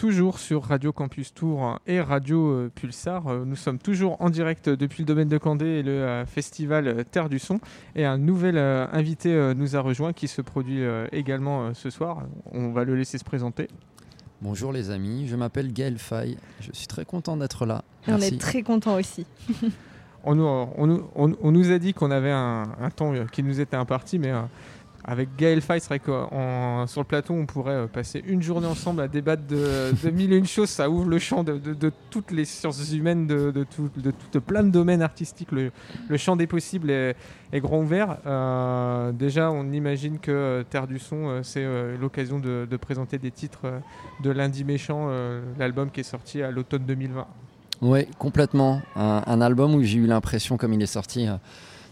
[0.00, 3.44] toujours sur Radio Campus Tour et Radio Pulsar.
[3.44, 7.38] Nous sommes toujours en direct depuis le domaine de Candé et le festival Terre du
[7.38, 7.60] Son.
[7.94, 10.80] Et un nouvel invité nous a rejoint qui se produit
[11.12, 12.22] également ce soir.
[12.50, 13.68] On va le laisser se présenter.
[14.40, 16.38] Bonjour les amis, je m'appelle Gaël Fay.
[16.60, 17.84] Je suis très content d'être là.
[18.08, 19.26] on est très content aussi.
[20.24, 22.64] on, nous, on, nous, a dit qu'on avait un,
[22.96, 24.32] temps qui nous était imparti, mais
[25.04, 26.12] avec Gaël Fay, c'est vrai que
[26.86, 30.36] sur le plateau, on pourrait euh, passer une journée ensemble à débattre de, mille et
[30.36, 30.68] une choses.
[30.68, 33.90] Ça ouvre le champ de, toutes les sciences humaines, de, tout,
[34.40, 35.52] plein de domaines artistiques.
[35.52, 35.70] Le,
[36.16, 37.16] champ des possibles est,
[37.54, 38.18] grand ouvert.
[38.26, 41.66] Euh, déjà, on imagine que euh, Terre du Son, c'est
[41.98, 43.80] l'occasion de, présenter des titres
[44.22, 45.10] de Lundi Méchant,
[45.58, 47.26] l'album qui est sorti à l'automne 2020.
[47.82, 48.82] Oui, complètement.
[48.96, 51.26] un album où j'ai eu l'impression, comme il est sorti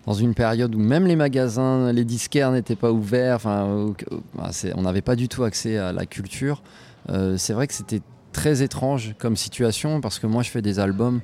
[0.08, 3.92] dans une période où même les magasins, les disquaires n'étaient pas ouverts, enfin,
[4.74, 6.62] on n'avait pas du tout accès à la culture.
[7.10, 8.00] Euh, c'est vrai que c'était
[8.32, 11.20] très étrange comme situation parce que moi je fais des albums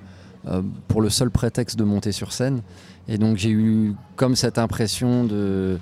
[0.48, 2.60] euh, pour le seul prétexte de monter sur scène.
[3.08, 5.78] Et donc j'ai eu comme cette impression de,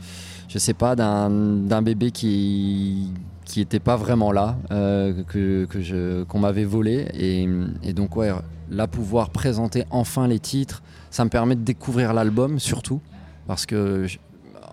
[0.52, 3.10] je sais pas, d'un bébé qui
[3.44, 7.06] qui n'était pas vraiment là, euh, que, qu'on m'avait volé.
[7.14, 8.30] Et, donc ouais,
[8.70, 13.00] là pouvoir présenter enfin les titres, ça me permet de découvrir l'album surtout,
[13.46, 14.06] parce que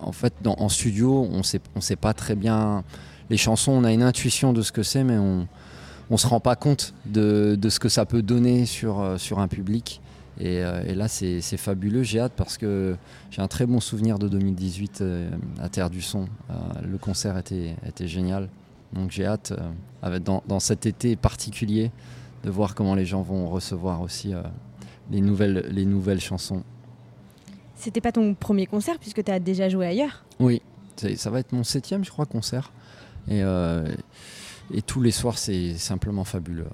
[0.02, 2.84] en fait, en studio, on sait, on sait pas très bien
[3.28, 5.46] les chansons, on a une intuition de ce que c'est, mais on
[6.10, 9.38] ne se rend pas compte de, de, ce que ça peut donner sur, euh, sur
[9.40, 10.00] un public.
[10.40, 12.02] Et, euh, et là, c'est fabuleux.
[12.02, 12.96] J'ai hâte parce que
[13.30, 16.26] j'ai un très bon souvenir de 2018 euh, à Terre du Son.
[16.82, 18.48] le concert était, était génial.
[18.92, 19.52] Donc j'ai hâte,
[20.02, 21.92] avec, dans, dans, cet été particulier,
[22.42, 24.32] de voir comment les gens vont recevoir aussi
[25.12, 26.64] les nouvelles, les nouvelles chansons.
[27.76, 30.60] C'était pas ton premier concert puisque tu as déjà joué ailleurs Oui,
[31.16, 32.72] ça va être mon septième, je crois, concert.
[33.28, 33.86] Et, euh,
[34.72, 36.66] et tous les soirs, c'est simplement fabuleux.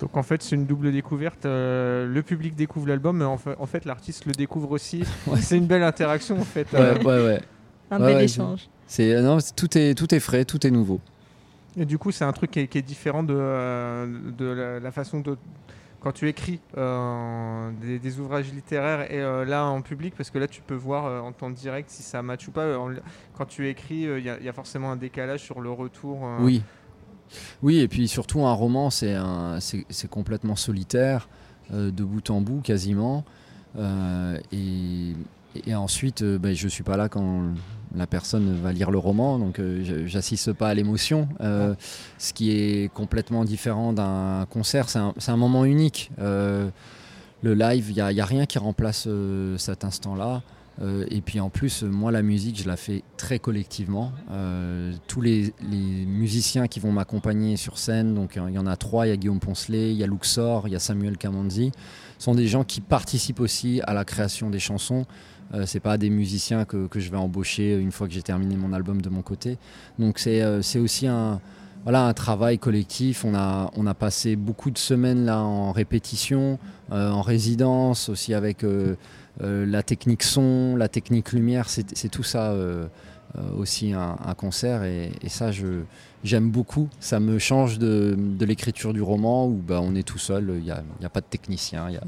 [0.00, 1.46] Donc en fait, c'est une double découverte.
[1.46, 5.04] Euh, le public découvre l'album, mais en fait, en fait l'artiste le découvre aussi.
[5.40, 6.66] C'est une belle interaction en fait.
[6.72, 7.40] Ouais, ouais, ouais.
[7.90, 8.68] Un bel échange.
[8.86, 11.00] C'est non, tout est tout est frais, tout est nouveau.
[11.76, 14.06] Et du coup, c'est un truc qui est, différent de, euh,
[14.38, 14.44] de
[14.80, 15.36] la, façon de,
[16.04, 20.46] quand tu écris euh, des, ouvrages littéraires et euh, là en public, parce que là
[20.46, 22.66] tu peux voir euh, en temps direct si ça match ou pas.
[23.32, 26.28] quand tu écris, il y, a forcément un décalage sur le retour.
[26.40, 26.62] Oui.
[27.62, 29.16] Oui, et puis surtout un roman, c'est
[30.10, 31.28] complètement solitaire,
[31.72, 33.24] de bout en bout quasiment.
[33.78, 35.12] et,
[35.66, 37.52] et, ensuite, ben, je ne suis pas là quand
[37.96, 41.28] la personne va lire le roman, donc euh, j'assiste pas à l'émotion.
[41.40, 41.74] Euh,
[42.18, 46.10] ce qui est complètement différent d'un concert, c'est un, moment unique.
[46.18, 46.68] Euh,
[47.42, 49.06] le live, il n'y a, rien qui remplace
[49.58, 50.42] cet instant-là.
[50.82, 54.12] Et puis en plus, moi, la musique, je la fais très collectivement.
[55.06, 59.10] tous les, musiciens qui vont m'accompagner sur scène, donc il y en a trois, il
[59.10, 61.72] y a Guillaume Poncelet, il y a Luxor, il y a Samuel Kamanzi,
[62.18, 65.06] sont des gens qui participent aussi à la création des chansons.
[65.52, 68.72] Euh, c'est pas des musiciens que, je vais embaucher une fois que j'ai terminé mon
[68.72, 69.58] album de mon côté.
[69.98, 71.40] Donc c'est euh, aussi un,
[71.84, 73.24] voilà, un travail collectif.
[73.24, 76.58] On a, on a passé beaucoup de semaines là en répétition,
[76.92, 78.64] euh, en résidence, aussi avec
[79.40, 81.68] la technique son, la technique lumière.
[81.68, 82.54] C'est tout ça
[83.58, 84.84] aussi un, concert.
[84.84, 85.82] Et, et ça, je,
[86.24, 86.88] j'aime beaucoup.
[86.98, 90.70] Ça me change de, l'écriture du roman où bah, on est tout seul, il n'y
[90.70, 92.00] a, a, pas de technicien, il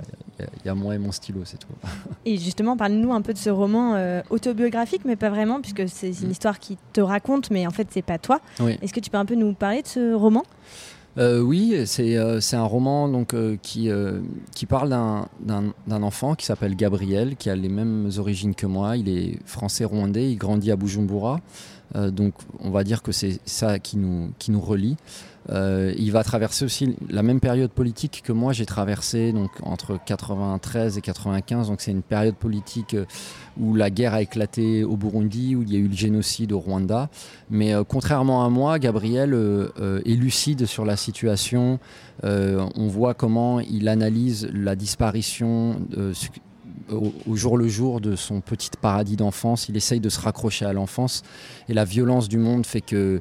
[0.65, 1.69] y a, moi et mon stylo, c'est tout.
[2.25, 6.09] Et justement, parle-nous un peu de ce roman euh, autobiographique, mais pas vraiment, puisque c'est
[6.09, 6.33] une mm.
[6.33, 8.41] histoire qui te raconte, mais en fait, c'est pas toi.
[8.83, 10.43] Est-ce que tu peux un peu nous parler de ce roman?
[11.19, 13.91] Euh, oui, euh, c'est un roman donc, qui,
[14.55, 18.97] qui parle d'un enfant qui s'appelle Gabriel, qui a les mêmes origines que moi.
[18.97, 21.41] Il est français-rwandais, il grandit à Bujumbura.
[21.95, 24.97] Euh, donc on va dire que c'est ça qui nous, qui nous relie.
[25.51, 29.97] Euh, il va traverser aussi la même période politique que moi j'ai traversé donc entre
[30.05, 33.05] 93 et 95 donc c'est une période politique euh,
[33.57, 36.59] où la guerre a éclaté au Burundi où il y a eu le génocide au
[36.59, 37.11] Rwanda.
[37.49, 39.35] Mais contrairement à moi Gabriel
[40.05, 41.79] est lucide sur la situation.
[42.23, 45.81] On voit comment il analyse la disparition
[46.91, 49.69] au, jour le jour de son petit paradis d'enfance.
[49.69, 51.23] Il essaye de se raccrocher à l'enfance.
[51.69, 53.21] Et la violence du monde fait que.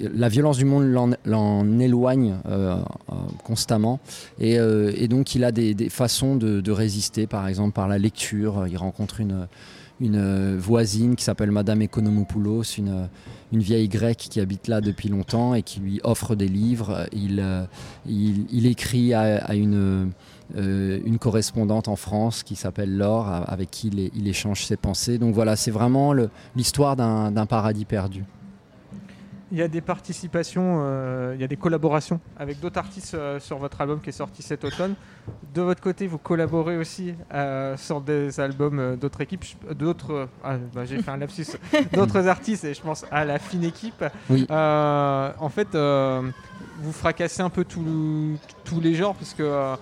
[0.00, 2.76] La violence du monde l'en éloigne euh,
[3.10, 4.00] euh, constamment
[4.40, 8.66] et, euh, et, donc il a des, façons de, résister par exemple par la lecture
[8.66, 9.46] il rencontre une,
[10.58, 13.08] voisine qui s'appelle Madame Economopoulos une,
[13.52, 19.14] vieille grecque qui habite là depuis longtemps et qui lui offre des livres il, écrit
[19.14, 20.10] à, une
[21.20, 25.18] correspondante en France qui s'appelle Laure, avec qui il, échange ses pensées.
[25.18, 26.12] Donc voilà, c'est vraiment
[26.54, 28.24] l'histoire d'un paradis perdu.
[29.52, 33.38] Il y a des participations, euh, il y a des collaborations avec d'autres artistes euh,
[33.38, 34.94] sur votre album qui est sorti cet automne.
[35.54, 39.44] De votre côté, vous collaborez aussi euh, sur des albums d'autres équipes,
[39.74, 40.28] d'autres.
[40.42, 41.46] Ah, bah, j'ai fait un lapsus.
[41.92, 44.04] d'autres artistes et je pense à la fine équipe.
[44.30, 45.68] en fait,
[46.78, 49.76] vous fracassez un peu tous les genres parce que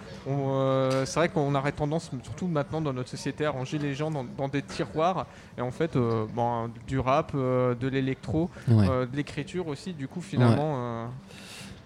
[1.05, 4.49] c'est vrai qu'on aurait tendance, surtout maintenant dans notre société, à ranger les gens dans,
[4.49, 5.27] des tiroirs.
[5.59, 10.75] Et en fait, bon, du rap, de l'électro, de l'écriture aussi, du coup, finalement.
[10.77, 11.07] Euh,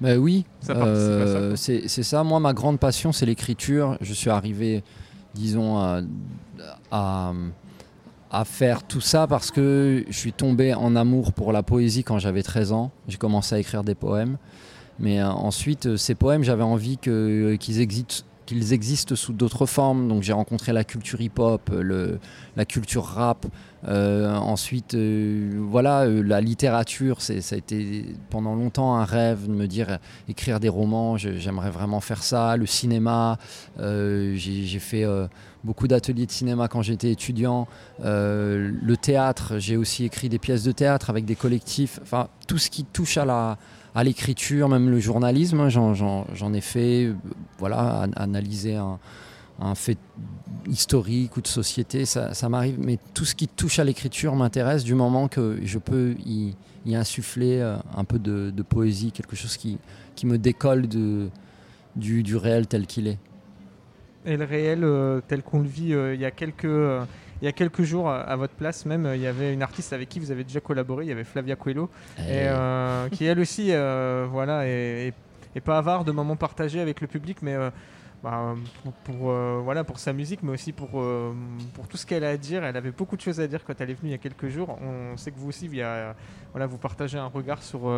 [0.00, 2.22] bah oui, euh, c'est ça.
[2.22, 3.98] Moi, ma grande passion, c'est l'écriture.
[4.00, 4.84] Je suis arrivé,
[5.34, 6.02] disons, à,
[8.30, 12.18] à, faire tout ça parce que je suis tombé en amour pour la poésie quand
[12.18, 12.92] j'avais 13 ans.
[13.08, 14.38] J'ai commencé à écrire des poèmes.
[14.98, 20.08] Mais euh, ensuite, ces poèmes, j'avais envie qu'ils existent qu'ils existent sous d'autres formes.
[20.08, 21.70] Donc j'ai rencontré la culture hip-hop,
[22.56, 23.46] la culture rap.
[23.86, 29.52] Euh, ensuite, euh, voilà, euh, la littérature, ça a été pendant longtemps un rêve de
[29.52, 29.98] me dire
[30.28, 32.56] écrire des romans, j'aimerais vraiment faire ça.
[32.56, 33.38] Le cinéma,
[33.78, 35.04] j'ai fait
[35.64, 37.66] beaucoup d'ateliers de cinéma quand j'étais étudiant.
[38.02, 41.98] le théâtre, j'ai aussi écrit des pièces de théâtre avec des collectifs.
[42.02, 43.58] Enfin, tout ce qui touche à la
[43.94, 45.60] à l'écriture, même le journalisme.
[45.60, 47.14] Hein, j'en ai fait, euh,
[47.58, 48.98] voilà, analyser un,
[49.74, 49.98] fait
[50.68, 52.76] historique ou de société, ça, m'arrive.
[52.78, 56.54] Mais tout ce qui touche à l'écriture m'intéresse du moment que je peux y,
[56.94, 59.78] insuffler euh, un peu de, poésie, quelque chose qui,
[60.24, 60.86] me décolle
[61.96, 63.18] du réel tel qu'il est.
[64.28, 66.66] Et le réel euh, tel qu'on le vit il y a quelques
[67.40, 70.08] il y a quelques jours, à votre place même, il y avait une artiste avec
[70.08, 71.88] qui vous avez déjà collaboré, il y avait Flavia Coelho,
[72.18, 75.14] et, euh, qui elle aussi euh, voilà, est,
[75.64, 77.70] pas avare de moments partagés avec le public, mais euh,
[78.24, 78.56] bah,
[79.04, 79.32] pour,
[79.62, 80.90] voilà, pour sa musique, mais aussi pour,
[81.74, 82.64] pour tout ce qu'elle a à dire.
[82.64, 84.48] Elle avait beaucoup de choses à dire quand elle est venue il y a quelques
[84.48, 84.76] jours.
[84.82, 87.88] On sait que vous aussi, voilà, vous partagez un regard sur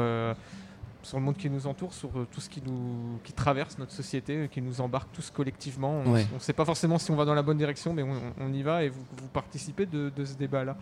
[1.02, 3.92] sur le monde qui nous entoure, sur euh, tout ce qui, nous, qui traverse notre
[3.92, 6.02] société, euh, qui nous embarque tous collectivement.
[6.06, 8.62] On ne sait pas forcément si on va dans la bonne direction, mais on, y
[8.62, 10.76] va et vous, vous participez de, ce débat-là.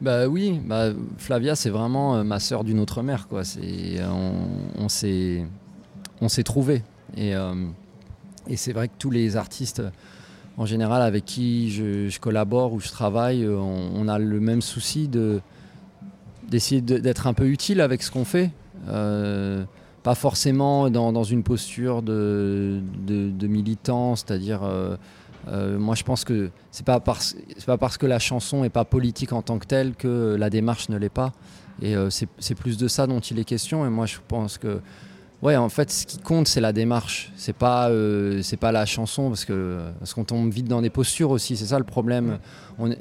[0.00, 3.28] Bah oui, bah, Flavia, c'est vraiment euh, ma sœur d'une autre mère.
[3.28, 3.42] Quoi.
[4.00, 4.32] On,
[4.78, 6.82] on s'est trouvé.
[7.16, 7.34] Et,
[8.48, 9.82] et c'est vrai que tous les artistes,
[10.56, 15.40] en général, avec qui je, collabore ou je travaille, on, a le même souci de
[16.48, 18.50] d'essayer d'être un peu utile avec ce qu'on fait.
[18.88, 19.64] Euh,
[20.02, 24.96] pas forcément dans, une posture de, de, militant, c'est-à-dire, euh,
[25.46, 27.36] euh, moi je pense que c'est pas parce
[27.66, 30.88] pas parce que la chanson est pas politique en tant que telle que la démarche
[30.88, 31.32] ne l'est pas.
[31.80, 33.86] Et c'est plus de ça dont il est question.
[33.86, 34.80] Et moi je pense que
[35.40, 37.32] Ouais, en fait, ce qui compte, c'est la démarche.
[37.34, 37.90] C'est pas,
[38.42, 41.56] c'est pas la chanson, parce que parce qu'on tombe vite dans des postures aussi.
[41.56, 42.38] C'est ça le problème.
[42.78, 42.94] On,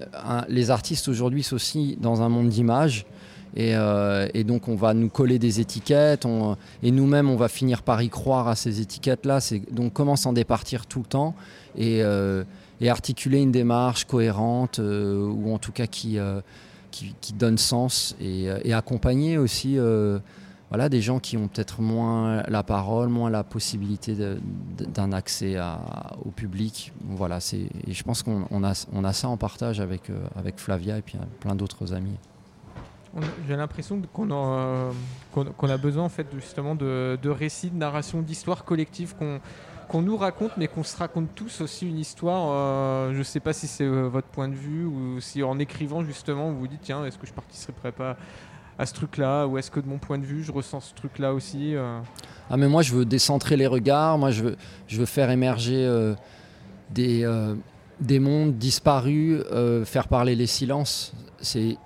[0.49, 3.05] les artistes aujourd'hui sont aussi dans un monde d'image.
[3.57, 6.25] Euh, et, donc on va nous coller des étiquettes,
[6.83, 9.39] et nous-mêmes on va finir par y croire à ces étiquettes-là.
[9.71, 11.35] Donc comment s'en départir tout le temps
[11.77, 12.43] et, euh,
[12.87, 16.17] articuler une démarche cohérente, euh, ou en tout cas qui,
[17.35, 19.77] donne sens, et, accompagner aussi
[20.69, 24.15] voilà, des gens qui ont peut-être moins la parole, moins la possibilité
[24.77, 25.57] d'un accès
[26.23, 26.93] au public.
[27.03, 30.03] Voilà, et je pense qu'on a, on a ça en partage avec,
[30.37, 32.17] avec Flavia et puis plein d'autres amis.
[33.47, 39.15] J'ai l'impression qu'on a, besoin en fait justement de, récits, de narrations, d'histoires collectives
[39.89, 42.51] qu'on nous raconte, mais qu'on se raconte tous aussi une histoire.
[42.51, 45.59] Euh, je ne sais pas si c'est euh, votre point de vue ou si en
[45.59, 48.15] écrivant justement vous vous dites tiens est-ce que je participerai pas
[48.79, 51.33] à ce truc-là ou est-ce que de mon point de vue je ressens ce truc-là
[51.33, 51.99] aussi euh?
[52.49, 54.55] Ah mais moi je veux décentrer les regards, moi je veux,
[54.87, 56.13] je veux faire émerger
[56.89, 57.29] des,
[57.99, 59.43] des mondes disparus,
[59.85, 61.13] faire parler les silences.
[61.41, 61.77] C'est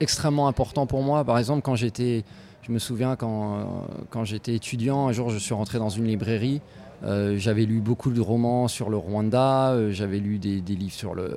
[0.00, 1.24] extrêmement important pour moi.
[1.24, 2.24] Par exemple, quand j'étais,
[2.62, 6.60] je me souviens quand, quand j'étais étudiant, un jour je suis rentré dans une librairie
[7.02, 11.14] euh, j'avais lu beaucoup de romans sur le Rwanda, euh, j'avais lu des, livres sur,
[11.14, 11.34] le,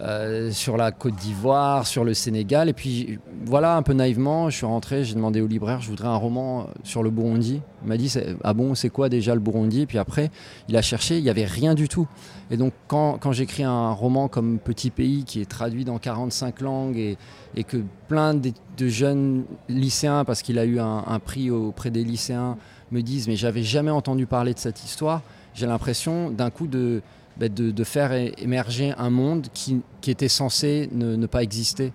[0.00, 2.70] euh, sur la Côte d'Ivoire, sur le Sénégal.
[2.70, 6.08] Et puis voilà, un peu naïvement, je suis rentré, j'ai demandé au libraire, je voudrais
[6.08, 7.60] un roman sur le Burundi.
[7.82, 8.12] Il m'a dit,
[8.42, 9.82] ah bon, c'est quoi déjà le Burundi?
[9.82, 10.30] Et puis après,
[10.68, 12.08] il a cherché, il n'y avait rien du tout.
[12.50, 16.96] Et donc quand, j'écris un roman comme Petit Pays, qui est traduit dans 45 langues,
[16.96, 22.56] et, que plein de, jeunes lycéens, parce qu'il a eu un prix auprès des lycéens,
[22.92, 25.22] me disent mais j'avais jamais entendu parler de cette histoire,
[25.54, 27.02] j'ai l'impression d'un coup de,
[27.38, 31.92] bah, de, faire émerger un monde qui, qui était censé ne, pas exister.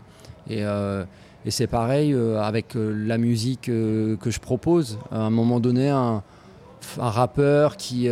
[0.47, 1.03] Et, euh,
[1.45, 4.99] et c'est pareil euh, avec euh, la musique que je propose.
[5.11, 6.21] À un moment donné, un,
[6.99, 8.07] un rappeur qui,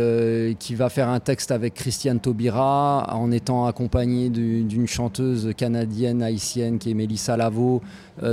[0.58, 6.78] qui va faire un texte avec Christiane Taubira en étant accompagné d'une chanteuse canadienne haïtienne
[6.78, 7.82] qui est Mélissa Lavo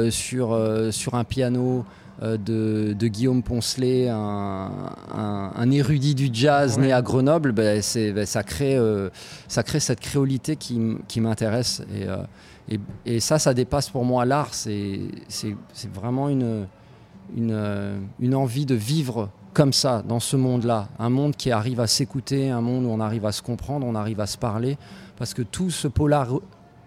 [0.09, 0.59] sur,
[0.91, 1.85] sur un piano
[2.21, 8.79] de, Guillaume Poncelet, un, érudit du jazz né à Grenoble, ben, ben, ça, crée,
[9.47, 11.83] ça crée cette créolité qui, m'intéresse.
[12.69, 14.53] Et, et, ça, ça dépasse pour moi l'art.
[14.53, 14.99] C'est
[15.93, 16.67] vraiment une,
[17.35, 20.87] une, une envie de vivre comme ça, dans ce monde-là.
[20.99, 23.95] Un monde qui arrive à s'écouter, un monde où on arrive à se comprendre, on
[23.95, 24.77] arrive à se parler,
[25.17, 25.87] parce que tout se,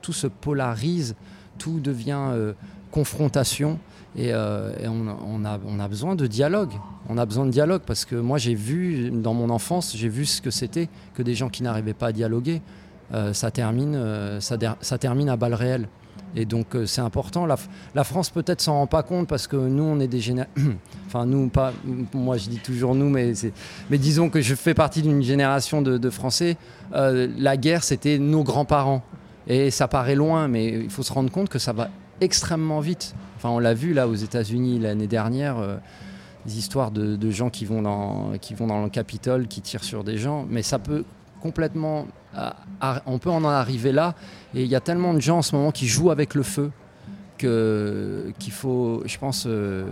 [0.00, 1.16] tout se polarise,
[1.58, 2.52] tout devient euh,
[2.90, 3.78] confrontation.
[4.16, 6.72] Et, euh, on, a, besoin de dialogue.
[7.08, 10.26] On a besoin de dialogue parce que moi j'ai vu dans mon enfance, j'ai vu
[10.26, 12.60] ce que c'était que des gens qui n'arrivaient pas à dialoguer.
[13.12, 13.98] Euh, ça, termine,
[14.40, 15.88] ça, ça, termine à balles réelles.
[16.36, 17.46] Et donc euh, c'est important.
[17.46, 20.54] La, France peut-être s'en rend pas compte parce que nous on est des générations.
[21.06, 21.72] enfin nous pas.
[22.14, 23.32] Moi je dis toujours nous, mais
[23.90, 26.56] mais disons que je fais partie d'une génération de, Français.
[26.94, 29.02] Euh, la guerre c'était nos grands-parents
[29.46, 31.88] et ça paraît loin, mais il faut se rendre compte que ça va
[32.20, 33.14] extrêmement vite.
[33.36, 35.58] Enfin on l'a vu là aux États-Unis l'année dernière.
[35.58, 35.76] Euh,
[36.46, 39.84] des histoires de, de, gens qui vont, dans, qui vont dans le Capitole, qui tirent
[39.84, 41.04] sur des gens, mais ça peut
[41.42, 42.06] complètement.
[43.06, 44.14] on peut en arriver là.
[44.54, 46.70] Et il y a tellement de gens en ce moment qui jouent avec le feu
[47.38, 49.86] qu'il faut, je pense, euh,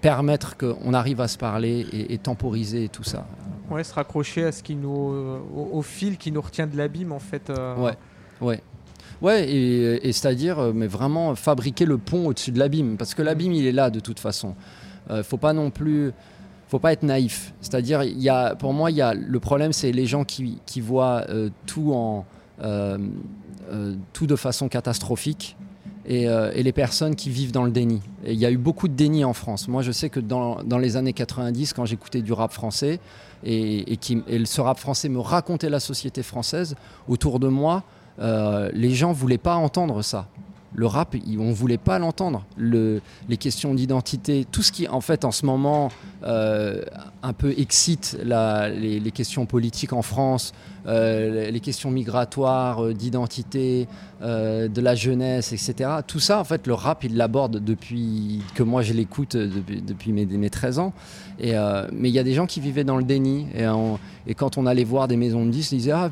[0.00, 3.24] permettre qu'on arrive à se parler et, temporiser tout ça.
[3.70, 7.18] Ouais, se raccrocher à ce qui nous, au, fil qui nous retient de l'abîme en
[7.18, 7.50] fait.
[7.50, 7.76] Euh.
[7.76, 7.96] Ouais,
[8.40, 8.60] ouais.
[9.22, 13.52] Ouais, et, c'est-à-dire, euh, mais vraiment fabriquer le pont au-dessus de l'abîme, parce que l'abîme,
[13.52, 14.54] il est là de toute façon.
[15.08, 16.12] Ne faut pas non plus
[16.68, 17.52] faut pas être naïf.
[17.60, 22.24] C'est-à-dire, il pour moi, il le problème, c'est les gens qui, voient euh, tout, en,
[22.62, 22.98] euh,
[23.70, 25.56] euh, tout de façon catastrophique
[26.08, 26.28] et,
[26.62, 28.00] les personnes qui vivent dans le déni.
[28.24, 29.66] Il y a eu beaucoup de déni en France.
[29.66, 33.00] Moi, je sais que dans, les années 90, quand j'écoutais du rap français
[33.44, 36.76] et, qui, et ce rap français me racontait la société française,
[37.08, 37.82] autour de moi,
[38.18, 40.28] les gens voulaient pas entendre ça
[40.76, 42.44] le rap, on ne voulait pas l'entendre.
[42.56, 45.90] Le, les questions d'identité, tout ce qui, en fait, en ce moment,
[46.22, 46.82] euh,
[47.22, 50.52] un peu excite les, questions politiques en France,
[50.86, 53.88] euh, les questions migratoires, euh, d'identité,
[54.20, 55.90] de la jeunesse, etc.
[56.06, 60.24] Tout ça, en fait, le rap, il l'aborde depuis que moi je l'écoute depuis, mes,
[60.24, 60.92] mes, 13 ans.
[61.38, 63.46] Mais il y a des gens qui vivaient dans le déni.
[64.26, 66.10] Et, quand on allait voir des maisons de disques, ils disaient ah,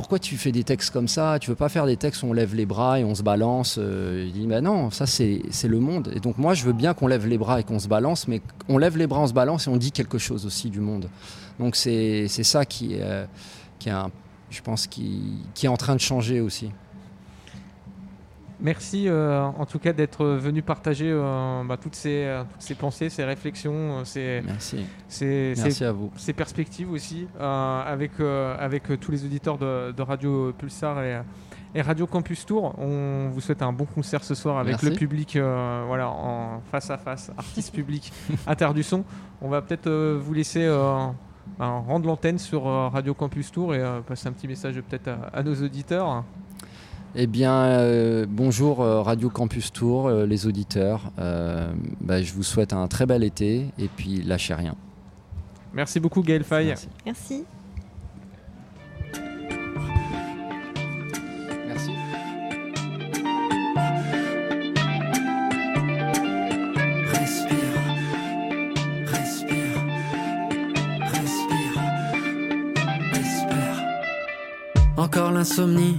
[0.00, 1.38] pourquoi tu fais des textes comme ça?
[1.38, 3.76] Tu veux pas faire des textes où on lève les bras et on se balance
[3.78, 6.10] euh, Il dit bah non, ça c'est le monde.
[6.16, 8.40] Et donc moi je veux bien qu'on lève les bras et qu'on se balance, mais
[8.70, 11.10] on lève les bras, on se balance et on dit quelque chose aussi du monde.
[11.58, 13.26] Donc c'est ça qui, euh,
[13.78, 13.94] qui est
[14.48, 15.20] je pense qui,
[15.52, 16.70] qui est en train de changer aussi.
[18.62, 22.74] Merci euh, en tout cas d'être venu partager euh, bah, toutes, ces, euh, toutes, ces,
[22.74, 24.84] pensées, ces réflexions, ces, Merci.
[25.08, 26.10] Ces, Merci à vous.
[26.16, 31.20] ces perspectives aussi avec, avec tous les auditeurs de, de Radio Pulsar et,
[31.74, 32.74] et, Radio Campus Tour.
[32.78, 36.98] On vous souhaite un bon concert ce soir avec le public voilà, en face à
[36.98, 38.12] face, artiste public,
[38.46, 39.04] inter du son.
[39.40, 40.68] On va peut-être vous laisser
[41.58, 46.24] rendre l'antenne sur Radio Campus Tour et passer un petit message peut-être à nos auditeurs.
[47.16, 51.10] Eh bien, euh, bonjour euh, Radio Campus Tour, euh, les auditeurs.
[51.16, 54.76] Bah, je vous souhaite un très bel été et puis lâchez rien.
[55.72, 56.66] Merci beaucoup Gaël Faye.
[56.68, 56.88] Merci.
[57.04, 57.44] Merci.
[61.66, 61.90] Merci.
[67.12, 67.58] Respire,
[69.06, 69.84] respire,
[71.12, 71.82] respire,
[73.12, 73.84] respire.
[74.96, 75.98] Encore l'insomnie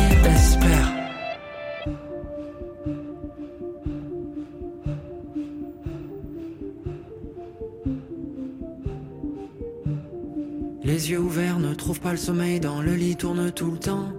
[11.01, 14.09] Les yeux ouverts ne trouvent pas le sommeil, dans le lit tourne tout le temps.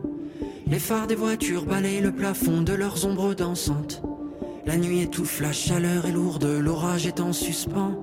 [0.67, 4.03] Les phares des voitures balayent le plafond de leurs ombres dansantes.
[4.67, 8.03] La nuit étouffe, la chaleur est lourde, l'orage est en suspens.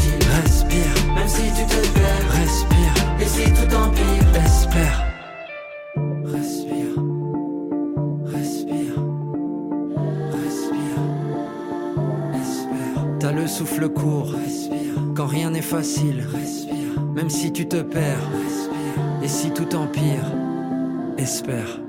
[17.13, 18.29] Même si tu te perds.
[19.23, 20.23] Et si tout empire,
[21.17, 21.79] espère.